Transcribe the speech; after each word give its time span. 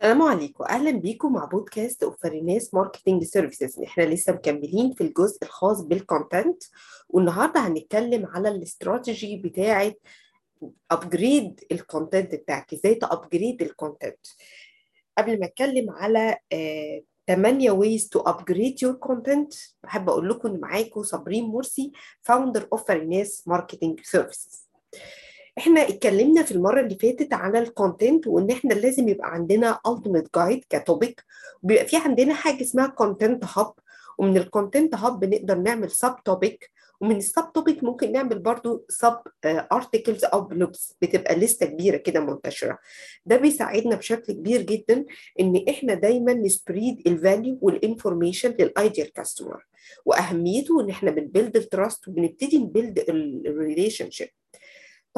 السلام 0.00 0.22
عليكم. 0.22 0.64
أهلا 0.64 0.90
بيكم 0.90 1.32
مع 1.32 1.44
بودكاست 1.44 2.02
of 2.02 2.23
فريناس 2.23 2.74
marketing 2.74 3.24
services. 3.24 3.80
إحنا 3.82 4.02
لسه 4.02 4.32
مكملين 4.32 4.94
في 4.94 5.00
الجزء 5.00 5.38
الخاص 5.42 5.80
بال 5.80 5.98
content 5.98 6.62
والنهاردة 7.08 7.60
هنتكلم 7.60 8.26
على 8.26 8.48
الاستراتيجي 8.48 9.36
بتاعة 9.36 9.92
upgrade 10.90 11.60
ال 11.72 11.80
content 11.80 12.34
بتاعك. 12.34 12.72
إزاي 12.72 12.94
ت 12.94 13.03
upgrade 13.03 13.62
ال 13.62 13.70
content 13.70 14.26
قبل 15.18 15.40
ما 15.40 15.46
أتكلم 15.46 15.90
على 15.90 16.36
آه 16.52 17.02
8 17.28 17.70
ways 17.72 18.02
to 18.02 18.22
upgrade 18.22 18.76
your 18.84 19.08
content 19.08 19.74
بحب 19.82 20.08
أقول 20.08 20.28
لكم 20.28 20.48
إن 20.48 20.60
معاكم 20.60 21.02
صابرين 21.02 21.44
مرسي 21.44 21.92
founder 22.22 22.68
of 22.72 22.88
فريناس 22.88 23.48
marketing 23.48 24.00
services. 24.00 24.68
إحنا 25.58 25.88
اتكلمنا 25.88 26.42
في 26.42 26.52
المرة 26.52 26.80
اللي 26.80 26.94
فاتت 26.98 27.32
على 27.34 27.58
ال 27.58 27.66
content 27.66 28.26
وإن 28.26 28.50
إحنا 28.50 28.74
لازم 28.74 29.08
يبقى 29.08 29.30
عندنا 29.34 29.78
ultimate 29.88 30.40
guide 30.40 30.60
ك 30.70 30.79
topic 30.79 31.24
وبيبقى 31.62 31.86
في 31.86 31.96
عندنا 31.96 32.34
حاجة 32.34 32.62
اسمها 32.62 32.86
content 32.86 33.44
hub 33.56 33.72
ومن 34.18 34.36
ال 34.36 34.43
content 34.43 34.94
hub 34.94 35.20
بنقدر 35.20 35.58
نعمل 35.58 35.90
sub 35.90 36.14
topic 36.24 36.70
ومن 37.00 37.16
ال 37.16 37.25
sub 37.25 37.52
topic 37.54 37.84
ممكن 37.84 38.12
نعمل 38.12 38.38
برضو 38.38 38.84
sub 38.88 39.18
articles 39.46 40.24
أو 40.24 40.40
blogs 40.40 40.96
بتبقى 41.02 41.34
list 41.36 41.66
كبيرة 41.66 41.96
كده 41.96 42.20
منتشرة. 42.20 42.78
ده 43.26 43.36
بيساعدنا 43.36 43.96
بشكل 43.96 44.32
كبير 44.32 44.62
جدا 44.62 45.04
إن 45.40 45.64
إحنا 45.68 45.94
دايما 45.94 46.32
نسبريد 46.34 47.02
الفاليو 47.08 47.58
والانفورميشن 47.62 48.54
للايديال 48.60 49.12
كاستمر 49.12 49.66
وأهميته 50.06 50.80
إن 50.80 50.90
إحنا 50.90 51.10
بن 51.10 51.23
build 51.23 51.56
ال 51.56 51.65
trust 51.65 52.08
وبنبتدي 52.08 52.58
ن 52.58 52.65
build 52.65 52.98
ال 53.46 54.10
relationship 54.10 54.28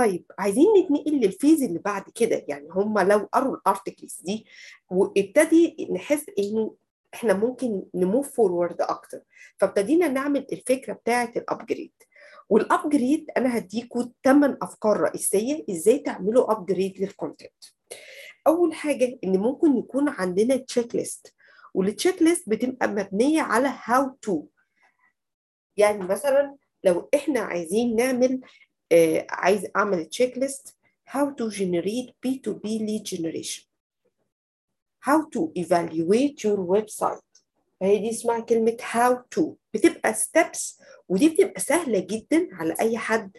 طيب 0.01 0.25
عايزين 0.39 0.67
نتنقل 0.79 1.21
لل 1.21 1.33
phase 1.33 1.63
اللي 1.63 1.79
بعد 1.79 2.03
كده 2.15 2.45
يعني 2.49 2.69
هم 2.71 2.99
لو 2.99 3.29
قروا 3.33 3.57
ال 3.57 3.64
articles 3.64 4.21
دي 4.23 4.47
وابتدي 4.91 5.89
نحس 5.93 6.27
إنه 6.39 6.77
إحنا 7.15 7.33
ممكن 7.35 7.83
ن 7.95 8.03
move 8.03 8.37
forward 8.37 8.81
أكتر. 8.81 9.21
فابتدينا 9.59 10.09
نعمل 10.09 10.47
الفكرة 10.53 10.93
بتاعة 10.93 11.33
ال 11.37 11.44
upgrade 11.44 11.93
وال 12.49 12.67
upgrade 12.67 13.31
أنا 13.37 13.59
هديكم 13.59 14.11
8 14.25 14.59
أفكار 14.63 15.01
رئيسية 15.01 15.65
إزاي 15.71 15.99
تعملوا 15.99 16.53
upgrade 16.53 16.99
لل 17.01 17.15
content 17.15 17.65
أول 18.47 18.75
حاجة 18.75 19.19
إن 19.25 19.37
ممكن 19.39 19.77
يكون 19.77 20.09
عندنا 20.09 20.57
checklist 20.57 21.35
وال 21.75 22.23
checklist 22.23 22.49
بتبقى 22.49 22.89
مبنية 22.89 23.43
على 23.43 23.75
how 23.85 24.17
to 24.23 24.47
يعني 25.77 26.05
مثلا 26.05 26.57
لو 26.85 27.09
إحنا 27.15 27.41
عايزين 27.41 27.97
نعمل 27.97 28.41
عايز 29.31 29.67
أعمل 29.77 30.05
checklist 30.07 30.77
how 31.11 31.27
to 31.41 31.51
generate 31.51 32.11
B2B 32.27 32.65
lead 32.87 33.05
generation. 33.05 33.65
How 35.09 35.19
to 35.35 35.51
evaluate 35.57 36.45
your 36.45 36.59
website. 36.59 37.23
فهي 37.81 37.99
دي 37.99 38.11
اسمها 38.11 38.41
كلمة 38.41 38.77
how 38.93 39.39
to. 39.39 39.43
بتبقى 39.75 40.15
steps 40.15 40.81
ودي 41.09 41.29
بتبقى 41.29 41.61
سهلة 41.61 41.99
جدا 41.99 42.49
على 42.53 42.75
أي 42.81 42.99
حد 42.99 43.31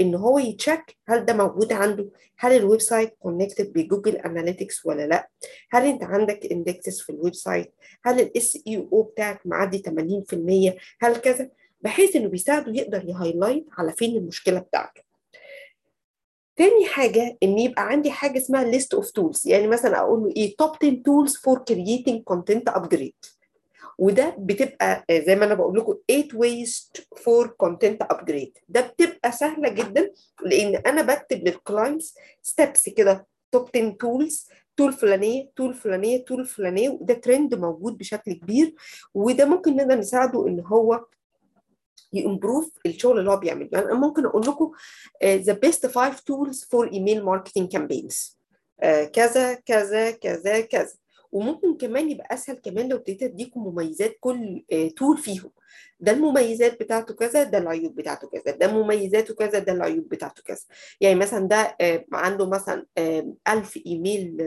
إن 0.00 0.14
هو 0.14 0.38
ي 0.38 0.48
check 0.48 0.96
هل 1.08 1.24
ده 1.24 1.34
موجود 1.34 1.72
عنده. 1.72 2.10
هل 2.38 2.52
ال 2.52 2.80
website 2.80 3.14
connected 3.18 3.72
ب 3.72 3.78
Google 3.78 4.16
Analytics 4.16 4.86
ولا 4.86 5.06
لأ. 5.06 5.28
هل 5.70 5.86
أنت 5.86 6.04
عندك 6.04 6.46
indexes 6.52 7.00
في 7.00 7.10
ال 7.12 7.34
website. 7.34 7.74
هل 8.04 8.20
ال 8.20 8.58
SEO 8.66 9.02
بتاعك 9.02 9.40
معدي 9.46 9.78
80% 9.78 10.76
هل 11.00 11.16
كذا. 11.16 11.50
بحيث 11.80 12.16
إنه 12.16 12.28
بيساعده 12.28 12.72
يقدر 12.72 13.04
ي 13.04 13.10
highlight 13.10 13.66
على 13.78 13.92
فين 13.92 14.16
المشكلة 14.16 14.58
بتاعته. 14.58 15.02
تاني 16.56 16.86
حاجة 16.86 17.38
إن 17.42 17.58
يبقى 17.58 17.88
عندي 17.88 18.10
حاجة 18.10 18.38
اسمها 18.38 18.72
list 18.72 18.98
of 18.98 19.04
tools. 19.04 19.46
يعني 19.46 19.66
مثلا 19.66 19.98
أقول 19.98 20.20
له 20.22 20.32
إيه 20.36 20.56
top 20.62 20.76
10 20.82 20.90
tools 20.90 21.32
for 21.32 21.58
creating 21.70 22.22
content 22.34 22.74
upgrade. 22.74 23.34
وده 23.98 24.36
بتبقى 24.38 25.04
زي 25.26 25.36
ما 25.36 25.44
أنا 25.44 25.54
بقول 25.54 25.78
لكم 25.78 25.94
8 26.08 26.28
ways 26.28 26.70
for 27.14 27.48
content 27.64 28.06
upgrade. 28.16 28.60
ده 28.68 28.80
بتبقى 28.80 29.32
سهلة 29.32 29.68
جدا 29.68 30.12
لأن 30.44 30.76
أنا 30.76 31.02
بكتب 31.02 31.44
لل 31.48 31.63
clients 31.63 32.14
steps 32.50 32.94
كده 32.96 33.26
top 33.56 33.68
10 33.76 33.96
tools 34.04 34.48
tool 34.76 34.92
فلانية 34.92 35.50
tool 35.56 35.74
فلانية 35.74 36.24
tool 36.24 36.46
فلانية 36.46 36.88
وده 36.88 37.14
ترند 37.14 37.54
موجود 37.54 37.98
بشكل 37.98 38.32
كبير 38.32 38.74
وده 39.14 39.44
ممكن 39.44 39.76
نقدر 39.76 39.94
نساعده 39.98 40.46
إن 40.48 40.60
هو 40.60 41.04
ي 42.12 42.19
improve 42.19 42.70
الشغل 42.86 43.18
اللي 43.18 43.30
هو 43.30 43.36
بيعمله. 43.36 43.68
يعني 43.72 43.92
ممكن 43.92 44.26
أقول 44.26 44.42
لكم 44.42 44.72
the 45.24 45.52
best 45.52 45.86
5 45.86 46.22
tools 46.26 46.64
for 46.64 46.92
email 46.92 47.24
marketing 47.24 47.72
campaigns 47.72 48.38
كذا 49.12 49.54
كذا 49.54 50.10
كذا 50.10 50.60
كذا. 50.60 50.92
وممكن 51.32 51.76
كمان 51.76 52.10
يبقى 52.10 52.34
أسهل 52.34 52.56
كمان 52.56 52.88
لو 52.88 52.96
ابتديت 52.96 53.22
أديكم 53.22 53.60
مميزات 53.66 54.16
كل 54.20 54.64
tool 54.96 55.18
فيهم. 55.18 55.50
ده 56.00 56.12
المميزات 56.12 56.80
بتاعته 56.82 57.14
كذا 57.14 57.42
ده 57.42 57.58
العيوب 57.58 57.94
بتاعته 57.94 58.28
كذا. 58.28 58.56
ده 58.56 58.72
مميزاته 58.72 59.34
كذا 59.34 59.58
ده 59.58 59.72
العيوب 59.72 60.08
بتاعته 60.08 60.42
كذا. 60.42 60.60
يعني 61.00 61.14
مثلا 61.14 61.48
ده 61.48 61.76
عنده 62.12 62.46
مثلا 62.48 62.86
1000 63.48 63.78
email 63.86 64.42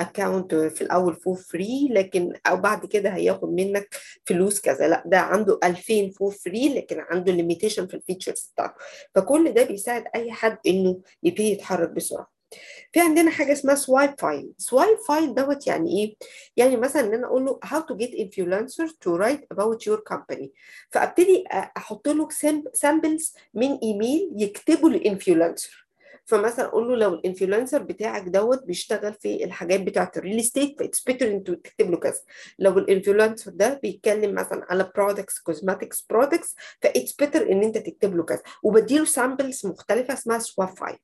account 0.00 0.54
في 0.54 0.82
الأول 0.82 1.14
for 1.14 1.36
free 1.36 1.88
لكن 1.90 2.32
أو 2.46 2.56
بعد 2.56 2.86
كده 2.86 3.10
هياخد 3.10 3.48
منك 3.52 3.94
فلوس 4.24 4.60
كذا. 4.60 4.88
لا 4.88 5.02
ده 5.06 5.18
عنده 5.18 5.58
2000 5.64 6.10
for 6.10 6.30
free 6.32 6.74
لكن 6.74 7.00
عنده 7.00 7.32
limitation 7.32 7.86
في 7.86 7.94
ال 7.94 8.00
features 8.00 8.50
بتاعته. 8.54 8.74
فكل 9.14 9.52
ده 9.52 9.64
بيساعد 9.64 10.04
أي 10.14 10.32
حد 10.32 10.58
إنه 10.66 11.00
يبتدي 11.22 11.50
يتحرك 11.52 11.90
بسرعة. 11.90 12.39
في 12.92 13.00
عندنا 13.00 13.30
حاجة 13.30 13.52
اسمها 13.52 13.74
swipe 13.74 14.14
file 14.20 14.52
swipe 14.58 14.98
file 15.08 15.34
دوت 15.34 15.66
يعني 15.66 15.98
إيه؟ 16.02 16.16
يعني 16.56 16.76
مثلا 16.76 17.06
إن 17.06 17.14
أنا 17.14 17.26
أقول 17.26 17.44
له 17.44 17.60
how 17.64 17.78
to 17.80 17.96
get 17.96 18.10
influencer 18.10 18.88
to 18.88 19.10
write 19.20 19.44
about 19.54 19.78
your 19.86 20.00
company. 20.14 20.48
فأبتدي 20.90 21.44
أحط 21.52 22.08
له 22.08 22.28
samples 22.72 23.34
من 23.54 23.78
إيميل 23.82 24.30
يكتبوا 24.36 24.90
لل 24.90 25.05
influencer. 25.05 25.86
فمثلا 26.24 26.64
أقول 26.66 26.88
له 26.88 26.96
لو 26.96 27.14
ال 27.14 27.20
influencer 27.20 27.82
بتاعك 27.82 28.22
دوت 28.22 28.64
بيشتغل 28.64 29.14
في 29.14 29.44
الحاجات 29.44 29.80
بتاعه 29.80 30.12
ال 30.16 30.21
real 30.21 30.40
estate 30.40 30.78
ف 30.78 30.83
it's 30.83 31.02
better 31.02 31.28
أنت 31.28 31.50
تكتب 31.50 31.90
له 31.90 31.96
كذا. 31.96 32.20
لو 32.58 32.78
ال 32.78 32.84
influencer 32.84 33.50
ده 33.50 33.80
بيتكلم 33.82 34.34
مثلا 34.34 34.66
على 34.70 34.92
products 34.96 35.38
cosmetics 35.38 36.06
products 36.10 36.56
ف 36.82 36.88
it's 36.88 37.12
better 37.12 37.52
إن 37.52 37.62
أنت 37.62 37.78
تكتب 37.78 38.16
له 38.16 38.22
كذا. 38.22 38.42
وبديله 38.62 39.04
samples 39.04 39.66
مختلفة 39.66 40.14
اسمها 40.14 40.38
swipe 40.38 40.68
file 40.76 40.96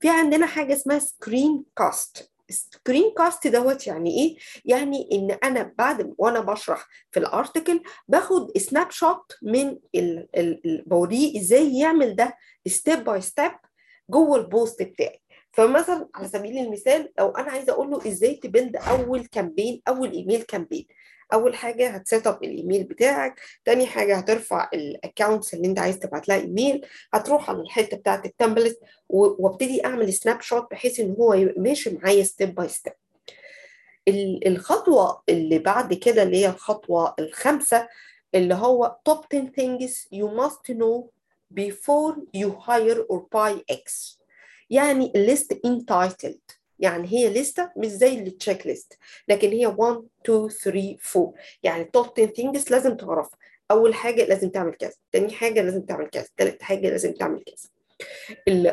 في 0.00 0.08
عندنا 0.08 0.46
حاجة 0.46 0.72
اسمها 0.72 0.98
screencast 0.98 2.30
screencast 2.50 3.46
دوت 3.46 3.86
يعني 3.86 4.10
إيه؟ 4.18 4.36
يعني 4.64 5.08
إن 5.12 5.30
أنا 5.44 5.74
بعد 5.78 6.14
وأنا 6.18 6.40
بشرح 6.40 6.86
في 7.10 7.20
ال 7.20 7.28
article 7.28 7.82
باخد 8.08 8.58
snapshot 8.58 9.32
من 9.42 9.78
ال 9.94 10.28
اللي 10.36 10.84
بوريه 10.86 11.40
إزاي 11.40 11.78
يعمل 11.78 12.16
ده 12.16 12.36
step 12.66 13.04
by 13.04 13.20
step 13.20 13.52
جوه 14.10 14.36
ال 14.38 14.47
post 14.47 14.82
بتاعي. 14.82 15.20
فمثلا 15.52 16.08
على 16.14 16.28
سبيل 16.28 16.58
المثال 16.58 17.12
لو 17.18 17.28
أنا 17.30 17.50
عايزة 17.50 17.72
أقول 17.72 17.90
له 17.90 18.08
إزاي 18.08 18.34
ت 18.34 18.41
build 18.41 18.76
أول 18.76 19.26
campaign 19.26 19.82
أول 19.88 20.12
email 20.12 20.42
campaign 20.42 20.86
أول 21.32 21.54
حاجة 21.54 21.88
هت 21.88 22.03
set 22.03 22.26
up 22.26 22.44
ال 22.44 22.51
email 22.51 22.84
بتاعك 22.84 23.40
تاني 23.64 23.86
حاجة 23.86 24.16
هترفع 24.16 24.70
ال 24.74 24.83
accounts 24.83 25.54
اللي 25.54 25.68
أنت 25.68 25.78
عايز 25.78 25.98
تبعت 25.98 26.28
لها 26.28 26.36
إيميل 26.36 26.86
هتروح 27.14 27.50
على 27.50 27.60
الحتة 27.60 27.96
بتاعة 27.96 28.22
ال 28.24 28.30
template 28.30 28.80
وابتدي 29.08 29.84
أعمل 29.86 30.12
snapshot 30.12 30.70
بحيث 30.70 31.00
إن 31.00 31.16
هو 31.18 31.48
ماشي 31.56 31.90
معايا 31.90 32.24
step 32.24 32.54
by 32.54 32.68
step 32.68 32.92
الخطوة 34.46 35.22
اللي 35.28 35.58
بعد 35.58 35.94
كده 35.94 36.22
اللي 36.22 36.36
هي 36.36 36.48
الخطوة 36.48 37.14
الخامسة 37.18 37.88
اللي 38.34 38.54
هو 38.54 38.96
top 39.08 39.24
10 39.34 39.46
things 39.60 39.90
you 40.14 40.28
must 40.40 40.74
know 40.76 41.10
before 41.54 42.14
you 42.36 42.50
hire 42.66 43.00
or 43.12 43.20
buy 43.34 43.74
X. 43.74 44.16
يعني 44.70 45.12
list 45.16 45.56
entitled. 45.66 46.59
يعني 46.80 47.08
هي 47.08 47.34
لستة 47.34 47.70
مش 47.76 47.86
زي 47.86 48.14
التشيك 48.18 48.66
ليست 48.66 48.98
لكن 49.28 49.50
هي 49.50 49.66
1 49.66 50.02
2 50.24 50.48
3 50.48 50.96
4 51.16 51.32
يعني 51.62 51.84
توب 51.84 52.06
10 52.18 52.26
things 52.26 52.70
لازم 52.70 52.96
تعرفها. 52.96 53.38
أول 53.70 53.94
حاجة 53.94 54.24
لازم 54.24 54.50
تعمل 54.50 54.74
كذا 54.74 54.92
تاني 55.12 55.32
حاجة 55.32 55.62
لازم 55.62 55.82
تعمل 55.82 56.06
كذا 56.06 56.26
تالت 56.36 56.62
حاجة 56.62 56.90
لازم 56.90 57.12
تعمل 57.12 57.44
كذا. 57.44 57.68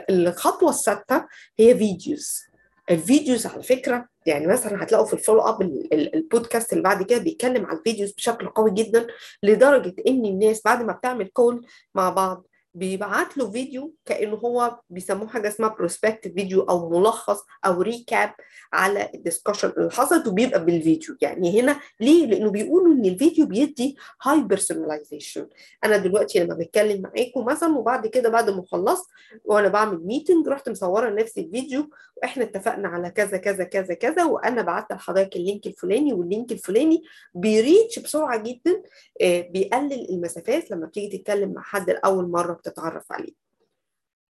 الخطوة 0.10 0.70
السادسة 0.70 1.28
هي 1.60 1.78
videos 1.78 2.44
ال 2.92 2.99
videos 2.99 3.46
على 3.46 3.64
فكرة 3.64 4.08
يعني 4.26 4.48
مثلا 4.48 4.84
هتلاقوا 4.84 5.06
في 5.06 5.14
ال 5.14 5.18
follow 5.18 5.42
up 5.42 5.62
البودكاست 5.94 6.74
اللي 6.74 6.84
بعد 6.84 7.04
كده 7.04 7.20
بيتكلم 7.20 7.66
عن 7.66 7.78
ال 7.78 7.82
videos 7.82 8.12
بشكل 8.12 8.48
قوي 8.48 8.72
جدا 8.74 9.08
لدرجة 9.44 9.96
إن 10.08 10.26
الناس 10.26 10.62
بعد 10.66 10.84
ما 10.84 10.94
بتعمل 10.94 11.28
call 11.28 11.68
مع 11.96 12.10
بعض 12.10 12.48
بيبعت 12.78 13.38
له 13.38 13.52
فيديو 13.52 13.94
كأنه 14.06 14.36
هو 14.36 14.80
بيسموه 14.90 15.28
حاجة 15.28 15.48
اسمها 15.48 15.70
prospective 15.70 16.34
video 16.34 16.62
أو 16.62 16.90
ملخص 16.90 17.40
أو 17.66 17.82
recap 17.82 18.32
على 18.74 19.10
ال 19.16 19.20
discussion 19.20 19.70
اللي 19.78 19.92
حصلت 19.92 20.28
وبيبقى 20.28 20.66
بالفيديو. 20.66 21.18
يعني 21.22 21.62
هنا 21.62 21.80
ليه؟ 22.00 22.26
لأنه 22.26 22.52
بيقولوا 22.52 22.94
إن 22.94 23.06
الفيديو 23.06 23.46
بيدي 23.46 23.98
high 24.24 24.42
personalization 24.44 25.48
أنا 25.84 25.98
دلوقتي 25.98 26.40
لما 26.40 26.56
بتكلم 26.56 27.02
معاكم 27.02 27.46
مثلا 27.46 27.78
وبعد 27.78 28.08
كده 28.08 28.30
بعد 28.30 28.50
ما 28.50 28.64
خلصت 28.72 29.06
وأنا 29.46 29.68
بعمل 29.68 30.06
meeting 30.06 30.48
رحت 30.48 30.70
مصورة 30.70 31.10
نفسي 31.10 31.42
الفيديو 31.42 31.90
وإحنا 32.18 32.44
اتفقنا 32.44 32.88
على 32.88 33.10
كذا 33.10 33.38
كذا 33.38 33.64
كذا 33.64 33.94
كذا 33.94 34.24
وأنا 34.26 34.62
بعت 34.62 34.92
لحضرتك 34.92 35.36
ال 35.36 35.42
link 35.42 35.68
الفلاني 35.68 36.14
وال 36.14 36.26
link 36.26 36.52
الفلاني 36.52 37.04
بي 37.34 37.52
reach 37.52 38.00
بسرعة 38.00 38.38
جدا 38.44 38.82
بيقلل 39.22 40.10
المسافات 40.10 40.72
لما 40.72 40.86
بتيجي 40.86 41.18
تتكلم 41.18 41.54
مع 41.54 41.62
حد 41.62 41.90
لأول 41.90 42.30
مرة. 42.30 42.60
بتتعرف 42.70 43.12
عليه. 43.12 43.34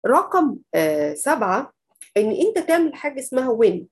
رقم 0.07 0.57
آه 0.75 1.13
سبعة 1.13 1.74
إن 2.18 2.31
أنت 2.31 2.59
تعمل 2.68 2.95
حاجة 2.95 3.19
اسمها 3.19 3.50
win 3.50 3.88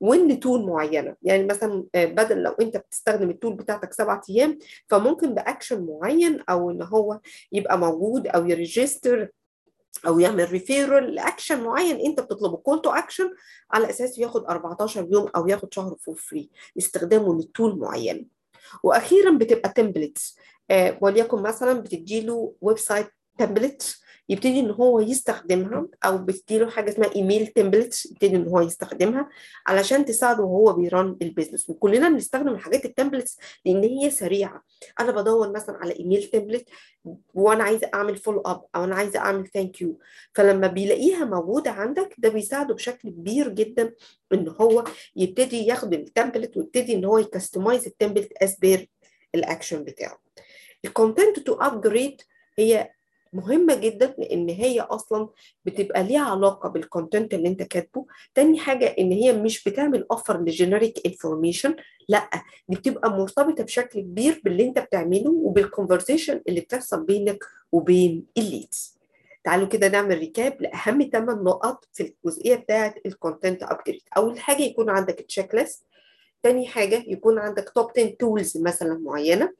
win 0.00 0.28
ل 0.28 0.36
tool 0.36 0.66
معينة. 0.66 1.16
يعني 1.22 1.44
مثلا 1.44 1.84
بدل 1.94 2.42
لو 2.42 2.50
أنت 2.52 2.76
بتستخدم 2.76 3.30
ال 3.30 3.35
tool 3.35 3.54
بتاعتك 3.54 3.92
سبعة 3.92 4.22
أيام 4.30 4.58
فممكن 4.88 5.34
بأكشن 5.34 5.86
معين 5.86 6.40
أو 6.48 6.70
إن 6.70 6.82
هو 6.82 7.20
يبقى 7.52 7.78
موجود 7.78 8.26
أو 8.26 8.46
ي 8.46 8.55
register 8.55 9.28
أو 10.06 10.18
يعمل 10.20 10.50
referral 10.50 11.14
ل 11.14 11.21
action 11.21 11.64
معين 11.64 12.00
أنت 12.06 12.20
بتطلبه. 12.20 12.56
call 12.56 12.82
to 12.82 12.90
action 12.90 13.30
على 13.70 13.90
أساس 13.90 14.18
ياخد 14.18 14.44
14 14.44 15.08
يوم 15.12 15.28
أو 15.36 15.48
ياخد 15.48 15.74
شهر 15.74 15.96
for 16.00 16.14
free 16.14 16.50
استخدامه 16.78 17.34
لل 17.34 17.49
tool 17.49 17.78
معين. 17.78 18.28
وأخيرا 18.82 19.38
بتبقى 19.38 19.68
templates 19.68 20.38
آه 20.70 20.98
وليكن 21.00 21.42
مثلا 21.42 21.72
بتديله 21.80 22.54
website 22.60 23.06
template 23.38 24.04
يبتدي 24.28 24.60
إن 24.60 24.70
هو 24.70 25.00
يستخدمها 25.00 25.86
أو 26.04 26.18
بتديله 26.18 26.70
حاجة 26.70 26.90
اسمها 26.90 27.14
email 27.16 27.46
templates 27.46 28.06
يبتدي 28.06 28.36
إن 28.36 28.48
هو 28.48 28.60
يستخدمها 28.60 29.28
علشان 29.66 30.04
تساعده 30.04 30.42
وهو 30.42 30.72
بي 30.72 30.90
run 30.90 31.16
ال 31.22 31.27
business 31.27 31.70
وكلنا 31.70 32.08
بنستخدم 32.08 32.48
الحاجات 32.48 32.84
ال 32.84 32.89
templates 32.89 33.38
لأن 33.64 33.82
هي 33.84 34.10
سريعة. 34.10 34.62
أنا 35.00 35.12
بدور 35.12 35.52
مثلا 35.52 35.76
على 35.76 35.98
email 35.98 36.22
template 36.22 36.68
وأنا 37.34 37.64
عايزة 37.64 37.90
أعمل 37.94 38.16
follow 38.16 38.40
up 38.40 38.64
أو 38.76 38.84
أنا 38.84 38.94
عايزة 38.94 39.18
أعمل 39.18 39.48
thank 39.48 39.80
you 39.80 39.98
فلما 40.34 40.66
بيلاقيها 40.66 41.24
موجودة 41.24 41.70
عندك 41.70 42.14
ده 42.18 42.28
بيساعده 42.28 42.74
بشكل 42.74 43.10
كبير 43.10 43.48
جدا 43.48 43.92
إن 44.32 44.54
هو 44.60 44.84
يبتدي 45.16 45.66
ياخد 45.66 45.94
ال 45.94 46.01
template 46.01 46.56
ويبتدي 46.56 46.94
إن 46.94 47.04
هو 47.04 47.18
ي 47.18 47.25
customize 47.25 47.86
ال 47.86 47.91
template 47.91 48.32
as 48.42 48.54
per 48.54 48.88
ال 49.34 49.41
action 49.41 49.84
بتاعه. 49.84 50.20
ال 50.84 50.91
content 50.91 51.38
to 51.38 51.54
upgrade 51.54 52.22
هي 52.58 52.90
مهمة 53.34 53.74
جدا 53.74 54.14
لأن 54.18 54.48
هي 54.48 54.80
أصلا 54.80 55.28
بتبقى 55.64 56.02
ليها 56.02 56.20
علاقة 56.20 56.68
بال 56.68 56.83
content 56.83 57.34
اللي 57.34 57.48
أنت 57.48 57.62
كاتبه. 57.62 58.06
تاني 58.34 58.58
حاجة 58.58 58.86
إن 58.98 59.12
هي 59.12 59.32
مش 59.32 59.64
بتعمل 59.64 60.06
offer 60.10 60.40
ل 60.40 60.48
generic 60.48 61.06
information 61.06 61.76
لأ 62.08 62.30
دي 62.68 62.76
بتبقى 62.76 63.10
مرتبطة 63.10 63.64
بشكل 63.64 64.00
كبير 64.00 64.40
باللي 64.44 64.64
أنت 64.64 64.78
بتعمله 64.78 65.30
وبال 65.30 65.52
conversation 65.52 66.40
اللي 66.48 66.60
بتحصل 66.60 67.04
بينك 67.04 67.44
وبين 67.72 68.26
ال 68.38 68.47
leads 68.47 68.94
تعالوا 69.44 69.68
كده 69.68 69.88
نعمل 69.88 70.18
recap 70.18 70.62
لأهم 70.62 71.10
8 71.12 71.42
نقط 71.42 71.84
في 71.92 72.02
الجزئية 72.24 72.54
بتاعة 72.56 72.94
ال 73.06 73.13
content 73.13 73.62
upgrade 73.62 74.00
أول 74.16 74.38
حاجة 74.38 74.62
يكون 74.62 74.90
عندك 74.90 75.14
checklist 75.28 75.84
تاني 76.42 76.66
حاجة 76.66 77.04
يكون 77.06 77.38
عندك 77.38 77.68
top 77.74 77.90
10 77.98 78.16
tools 78.18 78.56
مثلا 78.58 78.98
معينة. 78.98 79.52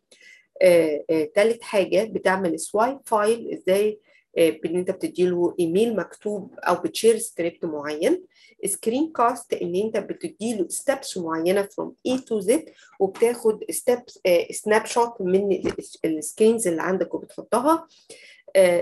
آه، 0.63 1.05
آه، 1.11 1.25
تالت 1.35 1.63
حاجة 1.63 2.05
بتعمل 2.05 2.61
swipe 2.61 2.99
file 3.05 3.53
إزاي 3.53 4.01
آه، 4.39 4.51
بإن 4.51 4.77
أنت 4.77 4.91
بتديله 4.91 5.55
ايميل 5.61 5.97
مكتوب 5.97 6.55
أو 6.59 6.75
بت 6.75 6.88
share 6.88 7.19
script 7.19 7.65
معين. 7.65 8.23
screencast 8.65 9.53
إن 9.53 9.75
أنت 9.75 9.97
بتديله 9.97 10.69
steps 10.69 11.19
معينة 11.19 11.63
from 11.63 11.95
A 12.07 12.19
to 12.19 12.41
Z 12.41 12.65
وبتاخد 13.01 13.65
steps 13.71 14.19
snapshot 14.51 15.21
من 15.21 15.63
ال 16.05 16.13
screens 16.13 16.69
اللي 16.69 16.83
عندك 16.83 17.15
وبتحطها. 17.15 17.89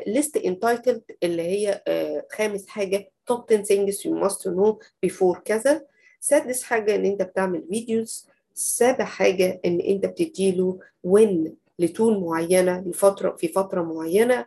list 0.07 0.37
entitled 0.37 1.03
اللي 1.23 1.43
هي 1.43 1.83
خامس 2.33 2.67
حاجة 2.67 3.11
top 3.27 3.53
10 3.53 3.65
things 3.65 3.95
you 3.95 4.25
must 4.29 4.41
know 4.41 4.77
before 5.07 5.39
كذا. 5.45 5.85
سادس 6.21 6.63
حاجة 6.63 6.95
إن 6.95 7.07
أنت 7.07 7.23
بتعمل 7.23 7.65
videos 7.71 8.29
سابع 8.55 9.05
حاجة 9.05 9.61
إن 9.65 9.81
أنت 9.81 10.07
بتديله 10.07 10.79
win 11.05 11.57
ل 11.79 11.87
tool 11.87 12.21
معينة 12.21 12.81
لفترة 12.81 13.37
في 13.37 13.49
فترة 13.49 13.83
معينة 13.83 14.47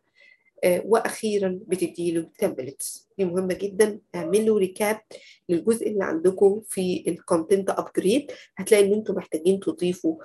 آه 0.63 0.81
وأخيرا 0.85 1.59
بتديله 1.67 2.29
templates 2.37 3.09
دي 3.17 3.25
مهمة 3.25 3.53
جدا. 3.53 3.99
اعملوا 4.15 4.59
recap 4.59 5.01
للجزء 5.49 5.87
اللي 5.89 6.03
عندكم 6.03 6.61
في 6.67 7.03
ال 7.07 7.15
content 7.15 7.69
upgrade 7.69 8.31
هتلاقي 8.57 8.85
إن 8.85 8.93
أنتم 8.93 9.15
محتاجين 9.15 9.59
تضيفوا 9.59 10.15